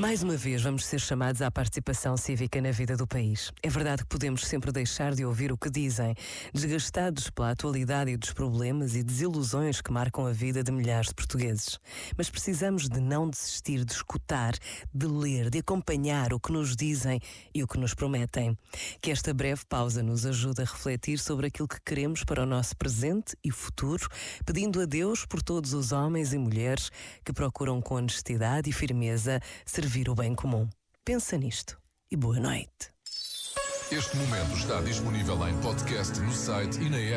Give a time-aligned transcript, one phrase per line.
[0.00, 3.52] Mais uma vez vamos ser chamados à participação cívica na vida do país.
[3.62, 6.14] É verdade que podemos sempre deixar de ouvir o que dizem,
[6.54, 11.14] desgastados pela atualidade e dos problemas e desilusões que marcam a vida de milhares de
[11.14, 11.78] portugueses.
[12.16, 14.54] Mas precisamos de não desistir de escutar,
[14.94, 17.20] de ler, de acompanhar o que nos dizem
[17.54, 18.56] e o que nos prometem.
[19.02, 22.74] Que esta breve pausa nos ajude a refletir sobre aquilo que queremos para o nosso
[22.74, 24.08] presente e futuro,
[24.46, 26.90] pedindo a Deus por todos os homens e mulheres
[27.22, 30.68] que procuram com honestidade e firmeza servir servir o bem comum.
[31.04, 31.76] Pensa nisto
[32.12, 32.92] e boa noite.
[33.90, 37.08] Este momento está disponível em podcast no site e na app.